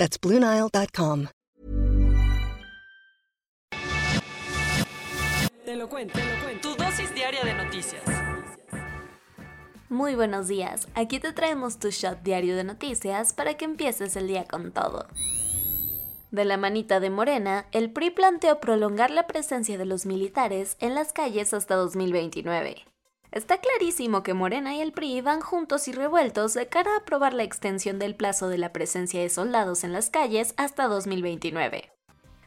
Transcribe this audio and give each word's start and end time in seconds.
That's 0.00 0.18
BlueNile.com. 0.18 1.26
Te 5.66 5.76
lo 5.76 5.90
cuento, 5.90 6.18
te 6.18 6.24
lo 6.24 6.42
cuento. 6.42 6.70
Tu 6.70 6.82
dosis 6.82 7.14
diaria 7.14 7.44
de 7.44 7.52
noticias. 7.52 8.02
Muy 9.90 10.14
buenos 10.14 10.48
días, 10.48 10.88
aquí 10.94 11.20
te 11.20 11.34
traemos 11.34 11.78
tu 11.78 11.90
shot 11.90 12.22
diario 12.22 12.56
de 12.56 12.64
noticias 12.64 13.34
para 13.34 13.58
que 13.58 13.66
empieces 13.66 14.16
el 14.16 14.26
día 14.26 14.46
con 14.46 14.72
todo. 14.72 15.06
De 16.30 16.46
la 16.46 16.56
manita 16.56 16.98
de 16.98 17.10
Morena, 17.10 17.66
el 17.70 17.92
PRI 17.92 18.08
planteó 18.08 18.58
prolongar 18.58 19.10
la 19.10 19.26
presencia 19.26 19.76
de 19.76 19.84
los 19.84 20.06
militares 20.06 20.78
en 20.80 20.94
las 20.94 21.12
calles 21.12 21.52
hasta 21.52 21.74
2029. 21.74 22.86
Está 23.32 23.58
clarísimo 23.58 24.24
que 24.24 24.34
Morena 24.34 24.74
y 24.74 24.80
el 24.80 24.92
PRI 24.92 25.20
van 25.20 25.40
juntos 25.40 25.86
y 25.86 25.92
revueltos 25.92 26.52
de 26.54 26.66
cara 26.66 26.94
a 26.94 26.98
aprobar 26.98 27.32
la 27.32 27.44
extensión 27.44 28.00
del 28.00 28.16
plazo 28.16 28.48
de 28.48 28.58
la 28.58 28.72
presencia 28.72 29.20
de 29.20 29.28
soldados 29.28 29.84
en 29.84 29.92
las 29.92 30.10
calles 30.10 30.52
hasta 30.56 30.88
2029. 30.88 31.92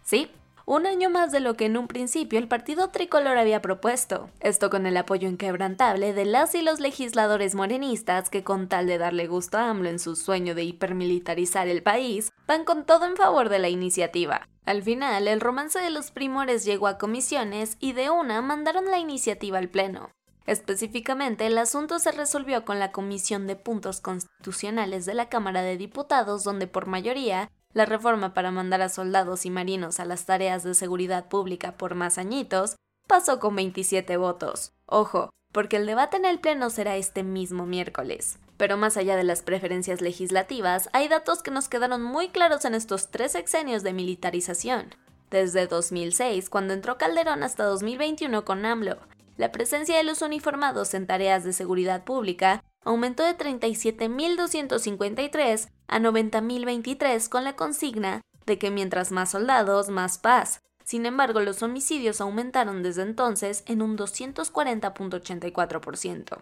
Sí, 0.04 0.30
un 0.66 0.86
año 0.86 1.10
más 1.10 1.32
de 1.32 1.40
lo 1.40 1.56
que 1.56 1.68
en 1.68 1.78
un 1.78 1.88
principio 1.88 2.38
el 2.38 2.50
partido 2.50 2.90
tricolor 2.90 3.38
había 3.38 3.62
propuesto, 3.62 4.30
esto 4.42 4.70
con 4.70 4.86
el 4.86 4.98
apoyo 4.98 5.30
inquebrantable 5.30 6.12
de 6.12 6.26
las 6.26 6.54
y 6.54 6.62
los 6.62 6.82
legisladores 6.82 7.56
morenistas 7.56 8.30
que 8.30 8.44
con 8.44 8.68
tal 8.68 8.88
de 8.88 8.98
darle 8.98 9.28
gusto 9.28 9.58
a 9.58 9.70
AMLO 9.70 9.88
en 9.88 10.00
su 10.00 10.18
sueño 10.18 10.54
de 10.54 10.64
hipermilitarizar 10.64 11.70
el 11.70 11.82
país, 11.82 12.34
van 12.46 12.66
con 12.66 12.86
todo 12.86 13.06
en 13.06 13.16
favor 13.16 13.48
de 13.48 13.60
la 13.60 13.70
iniciativa. 13.70 14.50
Al 14.66 14.84
final, 14.84 15.30
el 15.30 15.40
romance 15.40 15.80
de 15.80 15.90
los 15.90 16.12
primores 16.12 16.66
llegó 16.66 16.88
a 16.88 16.98
comisiones 16.98 17.78
y 17.80 17.94
de 17.94 18.10
una 18.10 18.42
mandaron 18.42 18.86
la 18.86 19.00
iniciativa 19.00 19.58
al 19.58 19.70
Pleno. 19.70 20.12
Específicamente, 20.46 21.46
el 21.46 21.58
asunto 21.58 22.00
se 22.00 22.12
resolvió 22.12 22.66
con 22.66 22.80
la 22.80 22.92
Comisión 22.92 23.48
de 23.48 23.56
Puntos 23.56 24.02
Constitucionales 24.02 25.06
de 25.06 25.14
la 25.14 25.30
Cámara 25.30 25.62
de 25.62 25.78
Diputados, 25.78 26.44
donde 26.44 26.68
por 26.68 26.86
mayoría 26.86 27.50
la 27.74 27.86
reforma 27.86 28.34
para 28.34 28.52
mandar 28.52 28.82
a 28.82 28.90
soldados 28.90 29.46
y 29.46 29.50
marinos 29.50 30.00
a 30.00 30.06
las 30.06 30.26
tareas 30.26 30.64
de 30.64 30.76
seguridad 30.76 31.28
pública 31.28 31.78
por 31.78 31.96
más 31.96 32.18
añitos 32.18 32.76
pasó 33.08 33.40
con 33.40 33.56
27 33.56 34.18
votos. 34.18 34.74
Ojo, 34.86 35.30
porque 35.52 35.78
el 35.78 35.86
debate 35.86 36.18
en 36.18 36.26
el 36.26 36.40
Pleno 36.40 36.70
será 36.70 36.98
este 36.98 37.24
mismo 37.24 37.66
miércoles. 37.66 38.38
Pero 38.58 38.78
más 38.78 38.98
allá 38.98 39.16
de 39.16 39.24
las 39.24 39.42
preferencias 39.42 40.02
legislativas, 40.02 40.90
hay 40.94 41.08
datos 41.08 41.42
que 41.42 41.52
nos 41.52 41.68
quedaron 41.70 42.04
muy 42.04 42.30
claros 42.30 42.66
en 42.66 42.76
estos 42.76 43.10
tres 43.10 43.32
sexenios 43.32 43.84
de 43.84 43.94
militarización. 43.94 44.96
Desde 45.32 45.66
2006, 45.66 46.50
cuando 46.50 46.74
entró 46.74 46.98
Calderón, 47.00 47.42
hasta 47.42 47.64
2021 47.64 48.46
con 48.46 48.66
AMLO, 48.66 49.00
la 49.38 49.52
presencia 49.52 49.98
de 49.98 50.04
los 50.04 50.22
uniformados 50.22 50.94
en 50.94 51.08
tareas 51.08 51.44
de 51.44 51.54
seguridad 51.54 52.04
pública 52.04 52.64
aumentó 52.84 53.24
de 53.24 53.36
37.253 53.38 55.70
a 55.88 56.00
90.023 56.00 57.30
con 57.30 57.44
la 57.44 57.56
consigna 57.56 58.22
de 58.46 58.60
que 58.60 58.70
mientras 58.72 59.12
más 59.12 59.32
soldados, 59.32 59.90
más 59.90 60.18
paz. 60.18 60.62
Sin 60.84 61.06
embargo, 61.06 61.40
los 61.40 61.64
homicidios 61.64 62.20
aumentaron 62.20 62.84
desde 62.84 63.04
entonces 63.04 63.64
en 63.68 63.82
un 63.82 63.98
240.84%. 63.98 66.40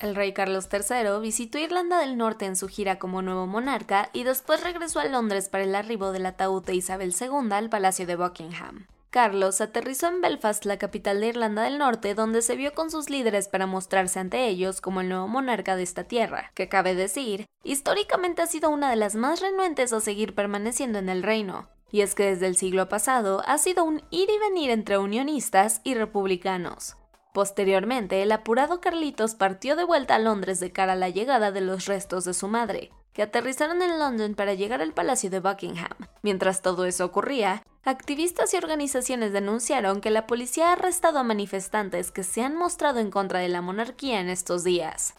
El 0.00 0.16
rey 0.16 0.32
Carlos 0.34 0.68
III 0.70 1.20
visitó 1.22 1.58
Irlanda 1.58 1.98
del 1.98 2.18
Norte 2.18 2.46
en 2.46 2.56
su 2.56 2.66
gira 2.68 2.98
como 2.98 3.22
nuevo 3.22 3.46
monarca 3.46 4.10
y 4.12 4.24
después 4.24 4.62
regresó 4.62 4.98
a 5.00 5.06
Londres 5.06 5.48
para 5.48 5.64
el 5.64 5.74
arribo 5.74 6.12
del 6.12 6.26
ataúd 6.26 6.62
de 6.64 6.74
Isabel 6.74 7.14
II 7.18 7.52
al 7.52 7.70
Palacio 7.70 8.06
de 8.06 8.16
Buckingham. 8.16 8.86
Carlos 9.14 9.60
aterrizó 9.60 10.08
en 10.08 10.20
Belfast, 10.20 10.64
la 10.64 10.76
capital 10.76 11.20
de 11.20 11.28
Irlanda 11.28 11.62
del 11.62 11.78
Norte, 11.78 12.16
donde 12.16 12.42
se 12.42 12.56
vio 12.56 12.74
con 12.74 12.90
sus 12.90 13.10
líderes 13.10 13.46
para 13.46 13.64
mostrarse 13.64 14.18
ante 14.18 14.48
ellos 14.48 14.80
como 14.80 15.02
el 15.02 15.08
nuevo 15.08 15.28
monarca 15.28 15.76
de 15.76 15.84
esta 15.84 16.02
tierra, 16.02 16.50
que 16.54 16.68
cabe 16.68 16.96
decir, 16.96 17.46
históricamente 17.62 18.42
ha 18.42 18.48
sido 18.48 18.70
una 18.70 18.90
de 18.90 18.96
las 18.96 19.14
más 19.14 19.40
renuentes 19.40 19.92
a 19.92 20.00
seguir 20.00 20.34
permaneciendo 20.34 20.98
en 20.98 21.08
el 21.08 21.22
reino. 21.22 21.68
Y 21.92 22.00
es 22.00 22.16
que 22.16 22.24
desde 22.24 22.48
el 22.48 22.56
siglo 22.56 22.88
pasado 22.88 23.44
ha 23.46 23.56
sido 23.58 23.84
un 23.84 24.02
ir 24.10 24.28
y 24.28 24.38
venir 24.50 24.70
entre 24.70 24.98
unionistas 24.98 25.80
y 25.84 25.94
republicanos. 25.94 26.96
Posteriormente, 27.32 28.20
el 28.20 28.32
apurado 28.32 28.80
Carlitos 28.80 29.36
partió 29.36 29.76
de 29.76 29.84
vuelta 29.84 30.16
a 30.16 30.18
Londres 30.18 30.58
de 30.58 30.72
cara 30.72 30.94
a 30.94 30.96
la 30.96 31.08
llegada 31.08 31.52
de 31.52 31.60
los 31.60 31.86
restos 31.86 32.24
de 32.24 32.34
su 32.34 32.48
madre, 32.48 32.90
que 33.12 33.22
aterrizaron 33.22 33.80
en 33.80 33.96
London 34.00 34.34
para 34.34 34.54
llegar 34.54 34.82
al 34.82 34.92
Palacio 34.92 35.30
de 35.30 35.38
Buckingham. 35.38 35.94
Mientras 36.22 36.62
todo 36.62 36.84
eso 36.84 37.04
ocurría, 37.04 37.62
activistas 37.84 38.54
y 38.54 38.56
organizaciones 38.56 39.32
denunciaron 39.32 40.00
que 40.00 40.10
la 40.10 40.26
policía 40.26 40.70
ha 40.70 40.72
arrestado 40.72 41.18
a 41.18 41.22
manifestantes 41.22 42.10
que 42.10 42.24
se 42.24 42.42
han 42.42 42.56
mostrado 42.56 43.00
en 43.00 43.10
contra 43.10 43.40
de 43.40 43.48
la 43.48 43.60
monarquía 43.60 44.20
en 44.20 44.28
estos 44.28 44.64
días. 44.64 45.14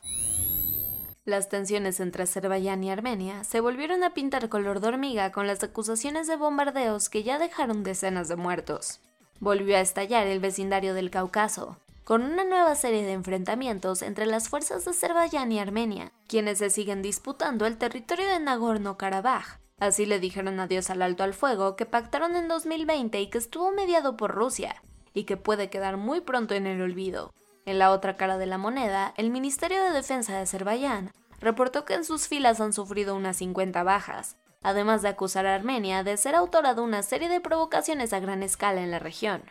Las 1.25 1.49
tensiones 1.49 1.99
entre 1.99 2.23
Azerbaiyán 2.23 2.83
y 2.83 2.91
Armenia 2.91 3.43
se 3.43 3.59
volvieron 3.59 4.03
a 4.03 4.13
pintar 4.13 4.47
color 4.47 4.79
de 4.79 4.89
hormiga 4.89 5.31
con 5.31 5.47
las 5.47 5.63
acusaciones 5.63 6.27
de 6.27 6.35
bombardeos 6.35 7.09
que 7.09 7.23
ya 7.23 7.39
dejaron 7.39 7.83
decenas 7.83 8.27
de 8.27 8.35
muertos. 8.35 8.99
Volvió 9.39 9.75
a 9.75 9.81
estallar 9.81 10.27
el 10.27 10.39
vecindario 10.39 10.93
del 10.93 11.09
Cáucaso, 11.09 11.77
con 12.03 12.21
una 12.21 12.43
nueva 12.43 12.75
serie 12.75 13.03
de 13.03 13.13
enfrentamientos 13.13 14.03
entre 14.03 14.27
las 14.27 14.49
fuerzas 14.49 14.85
de 14.85 14.91
Azerbaiyán 14.91 15.51
y 15.51 15.59
Armenia, 15.59 16.11
quienes 16.27 16.59
se 16.59 16.69
siguen 16.69 17.01
disputando 17.01 17.65
el 17.65 17.77
territorio 17.77 18.27
de 18.27 18.39
Nagorno-Karabaj. 18.39 19.64
Así 19.77 20.05
le 20.05 20.19
dijeron 20.19 20.59
adiós 20.59 20.89
al 20.89 21.01
alto 21.01 21.23
al 21.23 21.33
fuego 21.33 21.75
que 21.75 21.85
pactaron 21.85 22.35
en 22.35 22.47
2020 22.47 23.19
y 23.19 23.27
que 23.29 23.37
estuvo 23.37 23.71
mediado 23.71 24.15
por 24.15 24.33
Rusia, 24.33 24.81
y 25.13 25.25
que 25.25 25.37
puede 25.37 25.69
quedar 25.69 25.97
muy 25.97 26.21
pronto 26.21 26.53
en 26.53 26.65
el 26.65 26.81
olvido. 26.81 27.33
En 27.65 27.79
la 27.79 27.91
otra 27.91 28.15
cara 28.15 28.37
de 28.37 28.45
la 28.45 28.57
moneda, 28.57 29.13
el 29.17 29.31
Ministerio 29.31 29.83
de 29.83 29.91
Defensa 29.91 30.33
de 30.33 30.43
Azerbaiyán 30.43 31.11
reportó 31.39 31.83
que 31.83 31.95
en 31.95 32.05
sus 32.05 32.27
filas 32.27 32.61
han 32.61 32.73
sufrido 32.73 33.15
unas 33.15 33.37
50 33.37 33.83
bajas, 33.83 34.37
además 34.61 35.01
de 35.01 35.09
acusar 35.09 35.45
a 35.45 35.55
Armenia 35.55 36.03
de 36.03 36.15
ser 36.17 36.35
autora 36.35 36.73
de 36.73 36.81
una 36.81 37.03
serie 37.03 37.27
de 37.27 37.41
provocaciones 37.41 38.13
a 38.13 38.19
gran 38.19 38.43
escala 38.43 38.81
en 38.81 38.91
la 38.91 38.99
región. 38.99 39.43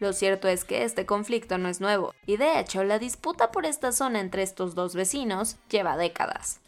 Lo 0.00 0.12
cierto 0.12 0.48
es 0.48 0.64
que 0.64 0.84
este 0.84 1.06
conflicto 1.06 1.58
no 1.58 1.68
es 1.68 1.80
nuevo, 1.80 2.14
y 2.26 2.36
de 2.36 2.58
hecho 2.58 2.84
la 2.84 2.98
disputa 2.98 3.50
por 3.50 3.66
esta 3.66 3.92
zona 3.92 4.20
entre 4.20 4.42
estos 4.42 4.74
dos 4.74 4.94
vecinos 4.94 5.56
lleva 5.68 5.96
décadas. 5.96 6.60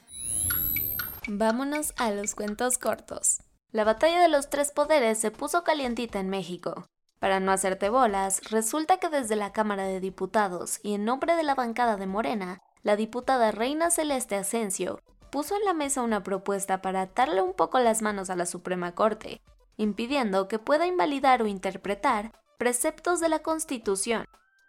Vámonos 1.33 1.95
a 1.97 2.11
los 2.11 2.35
cuentos 2.35 2.77
cortos. 2.77 3.39
La 3.71 3.85
batalla 3.85 4.21
de 4.21 4.29
los 4.29 4.51
tres 4.51 4.73
poderes 4.73 5.17
se 5.21 5.31
puso 5.31 5.63
calientita 5.63 6.19
en 6.19 6.29
México. 6.29 6.89
Para 7.21 7.39
no 7.39 7.53
hacerte 7.53 7.89
bolas, 7.89 8.51
resulta 8.51 8.97
que 8.97 9.09
desde 9.09 9.37
la 9.37 9.53
Cámara 9.53 9.85
de 9.85 10.01
Diputados 10.01 10.81
y 10.83 10.95
en 10.95 11.05
nombre 11.05 11.37
de 11.37 11.45
la 11.45 11.55
bancada 11.55 11.97
de 11.97 12.09
Morena, 12.09 12.59
la 12.83 12.97
diputada 12.97 13.53
Reina 13.53 13.93
Celeste 13.93 14.35
Asensio 14.35 14.99
puso 15.31 15.55
en 15.55 15.65
la 15.65 15.73
mesa 15.73 16.03
una 16.03 16.25
propuesta 16.25 16.83
para 16.83 17.03
atarle 17.03 17.43
un 17.43 17.55
poco 17.55 17.79
las 17.79 18.03
manos 18.03 18.29
a 18.29 18.35
la 18.35 18.45
Suprema 18.45 18.97
Corte, 18.97 19.41
impidiendo 19.77 20.49
que 20.49 20.59
pueda 20.59 20.89
invalidar 20.89 21.43
o 21.43 21.47
interpretar 21.47 22.33
preceptos 22.59 23.21
de 23.21 23.29
la 23.29 23.39
Constitución. 23.39 24.25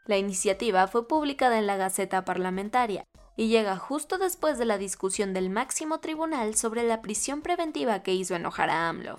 La 0.06 0.18
iniciativa 0.18 0.88
fue 0.88 1.08
publicada 1.08 1.58
en 1.58 1.66
la 1.66 1.78
Gaceta 1.78 2.24
Parlamentaria 2.24 3.08
y 3.36 3.48
llega 3.48 3.78
justo 3.78 4.18
después 4.18 4.58
de 4.58 4.66
la 4.66 4.78
discusión 4.78 5.34
del 5.34 5.50
máximo 5.50 6.00
tribunal 6.00 6.56
sobre 6.56 6.84
la 6.84 7.02
prisión 7.02 7.42
preventiva 7.42 8.04
que 8.04 8.14
hizo 8.14 8.36
enojar 8.36 8.70
a 8.70 8.90
AMLO. 8.90 9.18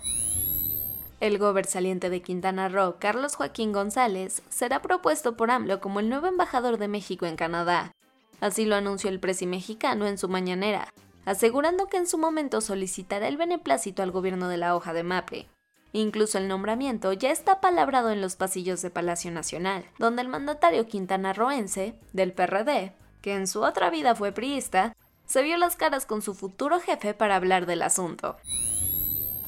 El 1.20 1.38
gober 1.38 1.66
saliente 1.66 2.10
de 2.10 2.20
Quintana 2.20 2.68
Roo, 2.68 2.96
Carlos 2.98 3.36
Joaquín 3.36 3.72
González, 3.72 4.42
será 4.48 4.82
propuesto 4.82 5.36
por 5.36 5.50
AMLO 5.50 5.80
como 5.80 6.00
el 6.00 6.08
nuevo 6.08 6.26
embajador 6.26 6.78
de 6.78 6.88
México 6.88 7.26
en 7.26 7.36
Canadá. 7.36 7.92
Así 8.40 8.64
lo 8.64 8.74
anunció 8.74 9.08
el 9.08 9.20
presi 9.20 9.46
mexicano 9.46 10.06
en 10.06 10.18
su 10.18 10.28
mañanera, 10.28 10.92
asegurando 11.24 11.86
que 11.86 11.98
en 11.98 12.08
su 12.08 12.18
momento 12.18 12.60
solicitará 12.60 13.28
el 13.28 13.36
beneplácito 13.36 14.02
al 14.02 14.10
gobierno 14.10 14.48
de 14.48 14.56
la 14.56 14.74
hoja 14.74 14.92
de 14.92 15.04
MAPE. 15.04 15.48
Incluso 15.92 16.38
el 16.38 16.48
nombramiento 16.48 17.12
ya 17.12 17.30
está 17.30 17.60
palabrado 17.60 18.10
en 18.10 18.20
los 18.20 18.34
pasillos 18.34 18.82
de 18.82 18.90
Palacio 18.90 19.30
Nacional, 19.30 19.84
donde 19.98 20.22
el 20.22 20.28
mandatario 20.28 20.86
quintanarroense, 20.86 21.94
del 22.12 22.32
PRD, 22.32 22.94
que 23.22 23.34
en 23.34 23.46
su 23.46 23.62
otra 23.62 23.88
vida 23.88 24.14
fue 24.14 24.32
priista, 24.32 24.92
se 25.24 25.42
vio 25.42 25.56
las 25.56 25.76
caras 25.76 26.04
con 26.04 26.20
su 26.20 26.34
futuro 26.34 26.80
jefe 26.80 27.14
para 27.14 27.36
hablar 27.36 27.64
del 27.64 27.80
asunto. 27.80 28.36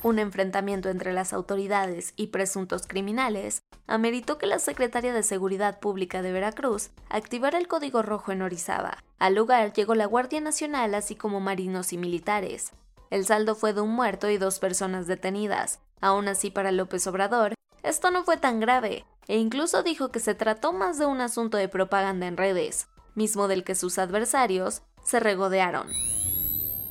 Un 0.03 0.19
enfrentamiento 0.19 0.89
entre 0.89 1.13
las 1.13 1.33
autoridades 1.33 2.13
y 2.17 2.29
presuntos 2.29 2.87
criminales 2.87 3.61
ameritó 3.87 4.39
que 4.39 4.47
la 4.47 4.59
Secretaría 4.59 5.13
de 5.13 5.23
Seguridad 5.23 5.81
Pública 5.81 6.23
de 6.23 6.33
Veracruz 6.33 6.91
activara 7.11 7.59
el 7.59 7.69
código 7.69 8.03
rojo 8.03 8.33
en 8.33 8.43
Orizaba. 8.43 9.03
Al 9.19 9.35
lugar 9.35 9.73
llegó 9.73 9.95
la 9.95 10.07
Guardia 10.07 10.41
Nacional 10.41 10.95
así 10.95 11.17
como 11.17 11.41
marinos 11.41 11.93
y 11.93 11.99
militares. 11.99 12.73
El 13.11 13.27
saldo 13.27 13.55
fue 13.55 13.73
de 13.73 13.81
un 13.81 13.91
muerto 13.91 14.31
y 14.31 14.39
dos 14.39 14.59
personas 14.59 15.07
detenidas, 15.07 15.81
Aún 16.05 16.29
así, 16.29 16.51
para 16.51 16.71
López 16.71 17.07
Obrador, 17.07 17.55
esto 17.83 18.11
no 18.11 18.25
fue 18.25 18.37
tan 18.37 18.61
grave, 18.61 19.07
e 19.27 19.39
incluso 19.39 19.83
dijo 19.83 20.11
que 20.11 20.21
se 20.21 20.35
trató 20.35 20.75
más 20.75 20.99
de 20.99 21.07
un 21.07 21.23
asunto 21.23 21.57
de 21.57 21.67
propaganda 21.67 22.27
en 22.27 22.37
redes, 22.37 22.89
mismo 23.15 23.49
del 23.49 23.65
que 23.65 23.75
sus 23.75 23.99
adversarios 23.99 24.83
se 25.03 25.21
regodearon. 25.21 25.89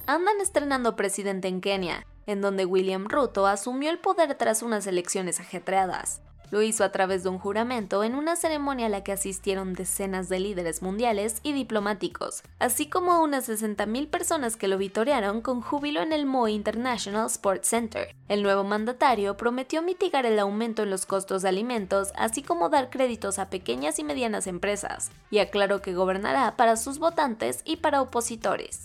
Andan 0.05 0.41
estrenando 0.41 0.95
presidente 0.95 1.47
en 1.47 1.61
Kenia, 1.61 2.05
en 2.25 2.41
donde 2.41 2.65
William 2.65 3.07
Ruto 3.07 3.47
asumió 3.47 3.89
el 3.89 3.99
poder 3.99 4.35
tras 4.35 4.61
unas 4.63 4.87
elecciones 4.87 5.39
ajetreadas. 5.39 6.21
Lo 6.53 6.61
hizo 6.61 6.83
a 6.83 6.91
través 6.91 7.23
de 7.23 7.29
un 7.29 7.39
juramento 7.39 8.03
en 8.03 8.13
una 8.13 8.35
ceremonia 8.35 8.85
a 8.85 8.89
la 8.89 9.03
que 9.03 9.11
asistieron 9.11 9.73
decenas 9.73 10.29
de 10.29 10.39
líderes 10.39 10.83
mundiales 10.83 11.37
y 11.41 11.51
diplomáticos, 11.51 12.43
así 12.59 12.85
como 12.85 13.23
unas 13.23 13.49
60.000 13.49 14.07
personas 14.07 14.55
que 14.55 14.67
lo 14.67 14.77
vitorearon 14.77 15.41
con 15.41 15.61
júbilo 15.61 16.03
en 16.03 16.13
el 16.13 16.27
Moi 16.27 16.53
International 16.53 17.25
Sports 17.25 17.69
Center. 17.69 18.15
El 18.27 18.43
nuevo 18.43 18.63
mandatario 18.63 19.35
prometió 19.35 19.81
mitigar 19.81 20.27
el 20.27 20.37
aumento 20.37 20.83
en 20.83 20.91
los 20.91 21.07
costos 21.07 21.41
de 21.41 21.49
alimentos, 21.49 22.11
así 22.15 22.43
como 22.43 22.69
dar 22.69 22.91
créditos 22.91 23.39
a 23.39 23.49
pequeñas 23.49 23.97
y 23.97 24.03
medianas 24.03 24.45
empresas, 24.45 25.09
y 25.31 25.39
aclaró 25.39 25.81
que 25.81 25.95
gobernará 25.95 26.55
para 26.55 26.77
sus 26.77 26.99
votantes 26.99 27.63
y 27.65 27.77
para 27.77 28.03
opositores 28.03 28.83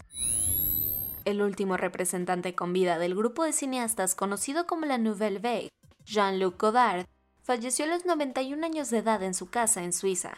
el 1.26 1.43
último 1.43 1.76
representante 1.76 2.55
con 2.55 2.73
vida 2.73 2.99
del 2.99 3.15
grupo 3.15 3.44
de 3.44 3.53
cineastas 3.53 4.15
conocido 4.15 4.67
como 4.67 4.87
la 4.87 4.97
Nouvelle 4.97 5.41
Vague, 5.41 5.69
Jean-Luc 6.06 6.59
Godard, 6.59 7.05
falleció 7.49 7.87
a 7.87 7.89
los 7.89 8.05
91 8.05 8.62
años 8.62 8.91
de 8.91 8.99
edad 8.99 9.23
en 9.23 9.33
su 9.33 9.49
casa 9.49 9.83
en 9.83 9.95
Suiza. 9.95 10.37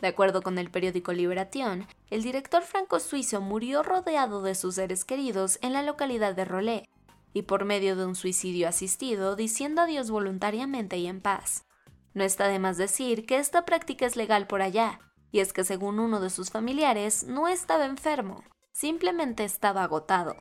De 0.00 0.06
acuerdo 0.06 0.40
con 0.40 0.56
el 0.56 0.70
periódico 0.70 1.12
Liberation, 1.12 1.88
el 2.10 2.22
director 2.22 2.62
franco-suizo 2.62 3.40
murió 3.40 3.82
rodeado 3.82 4.40
de 4.40 4.54
sus 4.54 4.76
seres 4.76 5.04
queridos 5.04 5.58
en 5.62 5.72
la 5.72 5.82
localidad 5.82 6.36
de 6.36 6.44
Rolé, 6.44 6.88
y 7.32 7.42
por 7.42 7.64
medio 7.64 7.96
de 7.96 8.06
un 8.06 8.14
suicidio 8.14 8.68
asistido 8.68 9.34
diciendo 9.34 9.82
adiós 9.82 10.12
voluntariamente 10.12 10.96
y 10.96 11.08
en 11.08 11.20
paz. 11.20 11.64
No 12.12 12.22
está 12.22 12.46
de 12.46 12.60
más 12.60 12.76
decir 12.76 13.26
que 13.26 13.38
esta 13.38 13.64
práctica 13.64 14.06
es 14.06 14.14
legal 14.14 14.46
por 14.46 14.62
allá, 14.62 15.00
y 15.32 15.40
es 15.40 15.52
que 15.52 15.64
según 15.64 15.98
uno 15.98 16.20
de 16.20 16.30
sus 16.30 16.50
familiares 16.50 17.24
no 17.24 17.48
estaba 17.48 17.84
enfermo, 17.84 18.44
simplemente 18.70 19.42
estaba 19.42 19.82
agotado. 19.82 20.36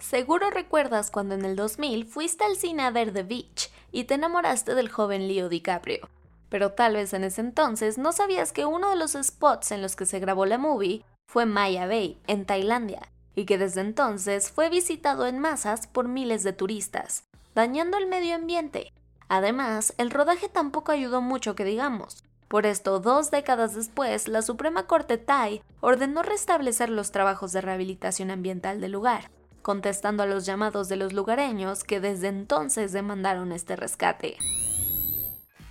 Seguro 0.00 0.50
recuerdas 0.50 1.12
cuando 1.12 1.36
en 1.36 1.44
el 1.44 1.54
2000 1.54 2.06
fuiste 2.06 2.42
al 2.42 2.56
cine 2.56 2.82
a 2.82 2.90
ver 2.90 3.12
The 3.12 3.22
Beach 3.22 3.70
y 3.92 4.04
te 4.04 4.14
enamoraste 4.14 4.74
del 4.74 4.88
joven 4.88 5.28
Leo 5.28 5.48
DiCaprio. 5.48 6.08
Pero 6.48 6.72
tal 6.72 6.94
vez 6.94 7.12
en 7.12 7.24
ese 7.24 7.40
entonces 7.40 7.96
no 7.96 8.12
sabías 8.12 8.52
que 8.52 8.66
uno 8.66 8.90
de 8.90 8.96
los 8.96 9.12
spots 9.12 9.72
en 9.72 9.82
los 9.82 9.96
que 9.96 10.06
se 10.06 10.18
grabó 10.18 10.46
la 10.46 10.58
movie 10.58 11.04
fue 11.26 11.46
Maya 11.46 11.86
Bay, 11.86 12.18
en 12.26 12.44
Tailandia, 12.44 13.02
y 13.34 13.44
que 13.44 13.56
desde 13.56 13.80
entonces 13.80 14.50
fue 14.50 14.68
visitado 14.68 15.26
en 15.26 15.38
masas 15.38 15.86
por 15.86 16.08
miles 16.08 16.42
de 16.42 16.52
turistas, 16.52 17.24
dañando 17.54 17.98
el 17.98 18.06
medio 18.06 18.34
ambiente. 18.34 18.92
Además, 19.28 19.94
el 19.96 20.10
rodaje 20.10 20.48
tampoco 20.48 20.90
ayudó 20.90 21.20
mucho 21.20 21.54
que 21.54 21.64
digamos. 21.64 22.24
Por 22.48 22.66
esto, 22.66 22.98
dos 22.98 23.30
décadas 23.30 23.76
después, 23.76 24.26
la 24.26 24.42
Suprema 24.42 24.88
Corte 24.88 25.18
Thai 25.18 25.62
ordenó 25.80 26.24
restablecer 26.24 26.90
los 26.90 27.12
trabajos 27.12 27.52
de 27.52 27.60
rehabilitación 27.60 28.32
ambiental 28.32 28.80
del 28.80 28.90
lugar, 28.90 29.30
contestando 29.62 30.22
a 30.22 30.26
los 30.26 30.46
llamados 30.46 30.88
de 30.88 30.96
los 30.96 31.12
lugareños 31.12 31.84
que 31.84 32.00
desde 32.00 32.28
entonces 32.28 32.92
demandaron 32.92 33.52
este 33.52 33.76
rescate. 33.76 34.36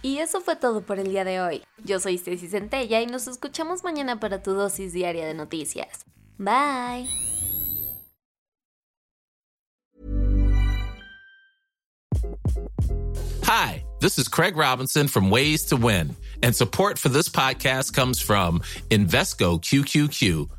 Y 0.02 0.20
eso 0.20 0.42
fue 0.42 0.56
todo 0.56 0.82
por 0.82 1.00
el 1.00 1.10
día 1.10 1.24
de 1.24 1.42
hoy. 1.42 1.64
Yo 1.84 2.00
soy 2.00 2.18
Ceci 2.18 2.48
Centella 2.48 3.02
y 3.02 3.06
nos 3.06 3.28
escuchamos 3.28 3.84
mañana 3.84 4.20
para 4.20 4.42
tu 4.42 4.54
dosis 4.54 4.94
diaria 4.94 5.26
de 5.28 5.34
noticias. 5.34 6.06
Bye. 6.38 7.08
Hi, 13.44 13.84
this 14.00 14.20
is 14.20 14.30
Craig 14.30 14.56
Robinson 14.56 15.08
from 15.08 15.32
Ways 15.32 15.66
to 15.66 15.76
Win, 15.76 16.16
and 16.44 16.56
support 16.56 17.00
for 17.00 17.10
this 17.10 17.28
podcast 17.28 17.94
comes 17.94 18.22
from 18.22 18.62
Invesco 18.90 19.60
QQQ 19.60 20.59